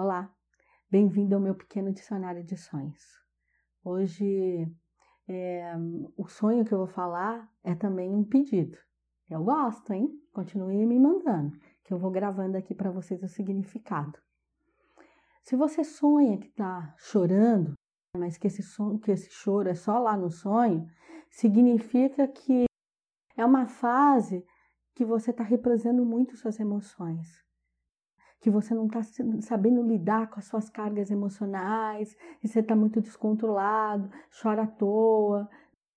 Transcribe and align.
Olá, 0.00 0.32
bem-vindo 0.88 1.34
ao 1.34 1.40
meu 1.40 1.56
pequeno 1.56 1.92
dicionário 1.92 2.44
de 2.44 2.56
sonhos. 2.56 3.02
Hoje, 3.82 4.72
é, 5.26 5.72
o 6.16 6.28
sonho 6.28 6.64
que 6.64 6.72
eu 6.72 6.78
vou 6.78 6.86
falar 6.86 7.50
é 7.64 7.74
também 7.74 8.14
um 8.14 8.22
pedido. 8.22 8.78
Eu 9.28 9.42
gosto, 9.42 9.92
hein? 9.92 10.08
Continue 10.32 10.86
me 10.86 11.00
mandando, 11.00 11.58
que 11.82 11.92
eu 11.92 11.98
vou 11.98 12.12
gravando 12.12 12.56
aqui 12.56 12.76
para 12.76 12.92
vocês 12.92 13.20
o 13.24 13.26
significado. 13.26 14.16
Se 15.42 15.56
você 15.56 15.82
sonha 15.82 16.38
que 16.38 16.46
está 16.46 16.94
chorando, 16.96 17.72
mas 18.16 18.38
que 18.38 18.46
esse, 18.46 18.62
son, 18.62 19.00
que 19.00 19.10
esse 19.10 19.32
choro 19.32 19.68
é 19.68 19.74
só 19.74 19.98
lá 19.98 20.16
no 20.16 20.30
sonho, 20.30 20.86
significa 21.28 22.28
que 22.28 22.66
é 23.36 23.44
uma 23.44 23.66
fase 23.66 24.46
que 24.94 25.04
você 25.04 25.32
está 25.32 25.42
represando 25.42 26.06
muito 26.06 26.36
suas 26.36 26.60
emoções 26.60 27.47
que 28.40 28.50
você 28.50 28.74
não 28.74 28.86
está 28.86 29.02
sabendo 29.40 29.82
lidar 29.82 30.30
com 30.30 30.38
as 30.38 30.46
suas 30.46 30.70
cargas 30.70 31.10
emocionais, 31.10 32.16
e 32.42 32.48
você 32.48 32.60
está 32.60 32.74
muito 32.76 33.00
descontrolado, 33.00 34.10
chora 34.40 34.62
à 34.62 34.66
toa, 34.66 35.48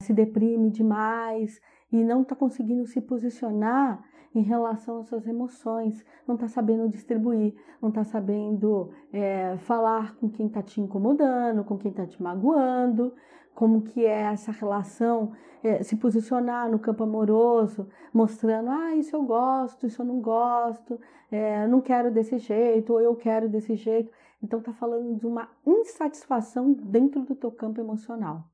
se 0.00 0.14
deprime 0.14 0.70
demais 0.70 1.60
e 1.92 2.02
não 2.02 2.22
está 2.22 2.34
conseguindo 2.34 2.86
se 2.86 3.00
posicionar 3.00 4.02
em 4.34 4.42
relação 4.42 5.00
às 5.00 5.08
suas 5.08 5.26
emoções, 5.26 6.04
não 6.26 6.36
está 6.36 6.46
sabendo 6.46 6.88
distribuir, 6.88 7.54
não 7.82 7.88
está 7.88 8.04
sabendo 8.04 8.90
é, 9.12 9.56
falar 9.58 10.14
com 10.16 10.28
quem 10.28 10.46
está 10.46 10.62
te 10.62 10.80
incomodando, 10.80 11.64
com 11.64 11.76
quem 11.76 11.90
está 11.90 12.06
te 12.06 12.22
magoando, 12.22 13.12
como 13.54 13.82
que 13.82 14.06
é 14.06 14.22
essa 14.22 14.52
relação, 14.52 15.32
é, 15.62 15.82
se 15.82 15.96
posicionar 15.96 16.70
no 16.70 16.78
campo 16.78 17.04
amoroso, 17.04 17.88
mostrando, 18.14 18.70
ah, 18.70 18.94
isso 18.94 19.14
eu 19.16 19.22
gosto, 19.22 19.86
isso 19.86 20.00
eu 20.00 20.06
não 20.06 20.20
gosto, 20.20 20.98
é, 21.30 21.66
não 21.66 21.80
quero 21.80 22.10
desse 22.10 22.38
jeito, 22.38 22.92
ou 22.92 23.00
eu 23.00 23.14
quero 23.16 23.48
desse 23.48 23.74
jeito. 23.74 24.10
Então 24.42 24.60
está 24.60 24.72
falando 24.72 25.16
de 25.16 25.26
uma 25.26 25.50
insatisfação 25.66 26.72
dentro 26.72 27.22
do 27.22 27.34
teu 27.34 27.50
campo 27.50 27.80
emocional. 27.80 28.44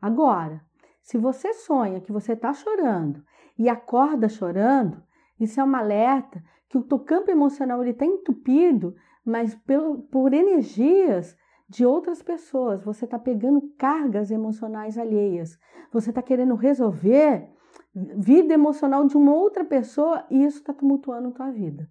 Agora, 0.00 0.62
se 1.02 1.18
você 1.18 1.52
sonha 1.52 2.00
que 2.00 2.12
você 2.12 2.32
está 2.32 2.52
chorando 2.52 3.22
e 3.58 3.68
acorda 3.68 4.28
chorando, 4.28 5.02
isso 5.38 5.60
é 5.60 5.64
um 5.64 5.74
alerta 5.74 6.42
que 6.68 6.78
o 6.78 6.82
teu 6.82 6.98
campo 7.00 7.30
emocional 7.30 7.82
está 7.84 8.04
entupido, 8.04 8.94
mas 9.24 9.54
por, 9.54 10.02
por 10.10 10.32
energias 10.32 11.36
de 11.68 11.86
outras 11.86 12.22
pessoas. 12.22 12.82
Você 12.84 13.04
está 13.04 13.18
pegando 13.18 13.72
cargas 13.78 14.30
emocionais 14.30 14.98
alheias. 14.98 15.58
Você 15.92 16.10
está 16.10 16.22
querendo 16.22 16.54
resolver 16.54 17.48
vida 17.94 18.54
emocional 18.54 19.06
de 19.06 19.16
uma 19.16 19.32
outra 19.32 19.64
pessoa 19.64 20.24
e 20.30 20.44
isso 20.44 20.58
está 20.58 20.72
tumultuando 20.72 21.28
a 21.28 21.32
tua 21.32 21.50
vida. 21.50 21.88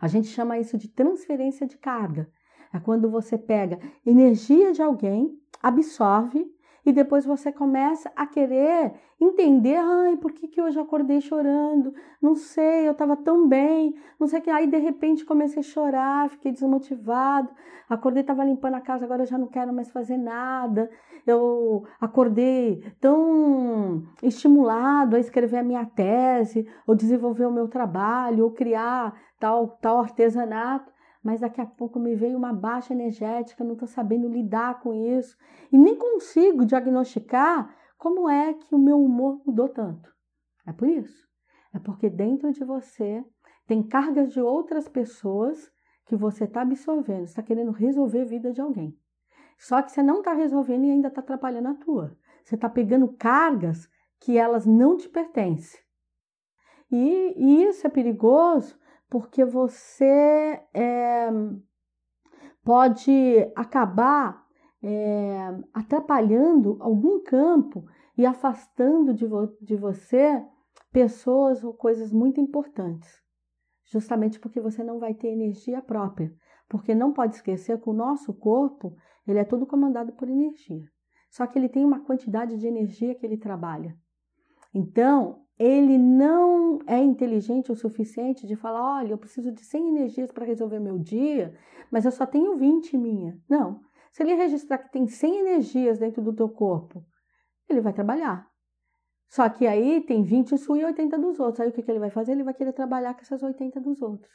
A 0.00 0.06
gente 0.06 0.28
chama 0.28 0.58
isso 0.58 0.76
de 0.76 0.88
transferência 0.88 1.66
de 1.66 1.76
carga. 1.76 2.30
É 2.72 2.78
quando 2.78 3.10
você 3.10 3.38
pega 3.38 3.78
energia 4.04 4.72
de 4.72 4.82
alguém, 4.82 5.38
absorve 5.62 6.46
e 6.84 6.92
depois 6.92 7.24
você 7.24 7.52
começa 7.52 8.10
a 8.16 8.26
querer 8.26 8.94
entender, 9.20 9.76
ai, 9.76 10.16
por 10.16 10.32
que, 10.32 10.48
que 10.48 10.60
hoje 10.60 10.78
eu 10.78 10.82
acordei 10.82 11.20
chorando? 11.20 11.92
Não 12.22 12.34
sei, 12.34 12.86
eu 12.86 12.92
estava 12.92 13.16
tão 13.16 13.48
bem, 13.48 13.94
não 14.18 14.26
sei 14.26 14.38
o 14.38 14.42
que. 14.42 14.50
Aí 14.50 14.66
de 14.66 14.78
repente 14.78 15.24
comecei 15.24 15.60
a 15.60 15.62
chorar, 15.62 16.28
fiquei 16.28 16.52
desmotivado. 16.52 17.50
Acordei, 17.88 18.20
estava 18.20 18.44
limpando 18.44 18.74
a 18.74 18.80
casa, 18.80 19.04
agora 19.04 19.22
eu 19.22 19.26
já 19.26 19.38
não 19.38 19.48
quero 19.48 19.72
mais 19.72 19.90
fazer 19.90 20.16
nada. 20.16 20.90
Eu 21.26 21.84
acordei 22.00 22.82
tão 23.00 24.04
estimulado 24.22 25.16
a 25.16 25.20
escrever 25.20 25.58
a 25.58 25.64
minha 25.64 25.84
tese, 25.84 26.66
ou 26.86 26.94
desenvolver 26.94 27.46
o 27.46 27.52
meu 27.52 27.68
trabalho, 27.68 28.44
ou 28.44 28.50
criar 28.50 29.18
tal, 29.38 29.78
tal 29.80 30.00
artesanato 30.00 30.97
mas 31.28 31.42
daqui 31.42 31.60
a 31.60 31.66
pouco 31.66 32.00
me 32.00 32.14
veio 32.14 32.38
uma 32.38 32.54
baixa 32.54 32.94
energética, 32.94 33.62
não 33.62 33.74
estou 33.74 33.86
sabendo 33.86 34.26
lidar 34.26 34.80
com 34.80 34.94
isso 34.94 35.36
e 35.70 35.76
nem 35.76 35.94
consigo 35.94 36.64
diagnosticar 36.64 37.76
como 37.98 38.30
é 38.30 38.54
que 38.54 38.74
o 38.74 38.78
meu 38.78 38.98
humor 38.98 39.38
mudou 39.44 39.68
tanto. 39.68 40.10
É 40.66 40.72
por 40.72 40.88
isso. 40.88 41.28
É 41.74 41.78
porque 41.78 42.08
dentro 42.08 42.50
de 42.50 42.64
você 42.64 43.22
tem 43.66 43.82
cargas 43.82 44.32
de 44.32 44.40
outras 44.40 44.88
pessoas 44.88 45.70
que 46.06 46.16
você 46.16 46.44
está 46.44 46.62
absorvendo, 46.62 47.24
está 47.24 47.42
querendo 47.42 47.72
resolver 47.72 48.22
a 48.22 48.24
vida 48.24 48.50
de 48.50 48.62
alguém. 48.62 48.98
Só 49.58 49.82
que 49.82 49.92
você 49.92 50.02
não 50.02 50.20
está 50.20 50.32
resolvendo 50.32 50.86
e 50.86 50.92
ainda 50.92 51.08
está 51.08 51.20
atrapalhando 51.20 51.68
a 51.68 51.74
tua. 51.74 52.16
Você 52.42 52.54
está 52.54 52.70
pegando 52.70 53.06
cargas 53.18 53.86
que 54.18 54.38
elas 54.38 54.64
não 54.64 54.96
te 54.96 55.10
pertencem. 55.10 55.78
E, 56.90 57.34
e 57.36 57.64
isso 57.64 57.86
é 57.86 57.90
perigoso 57.90 58.78
porque 59.08 59.44
você 59.44 60.60
é, 60.74 61.28
pode 62.62 63.50
acabar 63.56 64.46
é, 64.82 65.38
atrapalhando 65.72 66.76
algum 66.80 67.22
campo 67.22 67.84
e 68.16 68.26
afastando 68.26 69.14
de, 69.14 69.26
vo 69.26 69.46
de 69.60 69.76
você 69.76 70.44
pessoas 70.92 71.62
ou 71.64 71.72
coisas 71.74 72.12
muito 72.12 72.40
importantes, 72.40 73.22
justamente 73.86 74.38
porque 74.38 74.60
você 74.60 74.82
não 74.82 74.98
vai 74.98 75.14
ter 75.14 75.28
energia 75.28 75.80
própria. 75.82 76.32
Porque 76.68 76.94
não 76.94 77.12
pode 77.12 77.36
esquecer 77.36 77.80
que 77.80 77.88
o 77.88 77.94
nosso 77.94 78.34
corpo 78.34 78.94
ele 79.26 79.38
é 79.38 79.44
todo 79.44 79.66
comandado 79.66 80.12
por 80.12 80.28
energia. 80.28 80.84
Só 81.30 81.46
que 81.46 81.58
ele 81.58 81.68
tem 81.68 81.84
uma 81.84 82.00
quantidade 82.00 82.58
de 82.58 82.66
energia 82.66 83.14
que 83.14 83.24
ele 83.24 83.38
trabalha. 83.38 83.96
Então, 84.74 85.44
ele 85.58 85.98
não 85.98 86.78
é 86.86 86.98
inteligente 86.98 87.72
o 87.72 87.76
suficiente 87.76 88.46
de 88.46 88.54
falar: 88.54 88.98
olha, 88.98 89.12
eu 89.12 89.18
preciso 89.18 89.50
de 89.50 89.64
100 89.64 89.88
energias 89.88 90.30
para 90.30 90.44
resolver 90.44 90.78
meu 90.78 90.98
dia, 90.98 91.54
mas 91.90 92.04
eu 92.04 92.12
só 92.12 92.24
tenho 92.24 92.56
20 92.56 92.96
minha. 92.96 93.38
Não. 93.48 93.80
Se 94.12 94.22
ele 94.22 94.34
registrar 94.34 94.78
que 94.78 94.92
tem 94.92 95.06
100 95.06 95.40
energias 95.40 95.98
dentro 95.98 96.22
do 96.22 96.32
teu 96.32 96.48
corpo, 96.48 97.04
ele 97.68 97.80
vai 97.80 97.92
trabalhar. 97.92 98.48
Só 99.28 99.48
que 99.48 99.66
aí 99.66 100.00
tem 100.00 100.22
20 100.22 100.56
sua 100.56 100.78
e 100.78 100.84
80 100.84 101.18
dos 101.18 101.38
outros. 101.38 101.60
Aí 101.60 101.68
o 101.68 101.72
que, 101.72 101.82
que 101.82 101.90
ele 101.90 101.98
vai 101.98 102.10
fazer? 102.10 102.32
Ele 102.32 102.44
vai 102.44 102.54
querer 102.54 102.72
trabalhar 102.72 103.14
com 103.14 103.20
essas 103.20 103.42
80 103.42 103.80
dos 103.80 104.00
outros. 104.00 104.32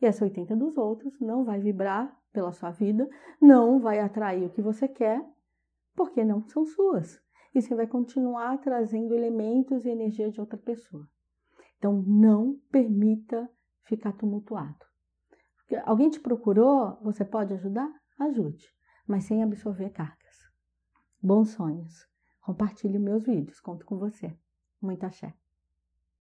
E 0.00 0.06
essa 0.06 0.24
80 0.24 0.56
dos 0.56 0.78
outros 0.78 1.20
não 1.20 1.44
vai 1.44 1.60
vibrar 1.60 2.16
pela 2.32 2.50
sua 2.50 2.70
vida, 2.70 3.08
não 3.40 3.78
vai 3.78 4.00
atrair 4.00 4.44
o 4.44 4.50
que 4.50 4.62
você 4.62 4.88
quer, 4.88 5.22
porque 5.94 6.24
não 6.24 6.48
são 6.48 6.64
suas 6.64 7.20
e 7.54 7.60
você 7.60 7.74
vai 7.74 7.86
continuar 7.86 8.58
trazendo 8.58 9.14
elementos 9.14 9.84
e 9.84 9.90
energia 9.90 10.30
de 10.30 10.40
outra 10.40 10.56
pessoa. 10.58 11.08
Então, 11.78 12.02
não 12.06 12.58
permita 12.70 13.50
ficar 13.82 14.12
tumultuado. 14.12 14.84
Alguém 15.84 16.10
te 16.10 16.20
procurou, 16.20 16.98
você 17.02 17.24
pode 17.24 17.54
ajudar? 17.54 17.90
Ajude, 18.18 18.66
mas 19.06 19.24
sem 19.24 19.42
absorver 19.42 19.90
cargas. 19.90 20.36
Bons 21.20 21.50
sonhos. 21.50 22.06
Compartilhe 22.40 22.98
meus 22.98 23.24
vídeos, 23.24 23.60
conto 23.60 23.86
com 23.86 23.98
você. 23.98 24.36
Muita 24.80 25.06
axé. 25.06 25.34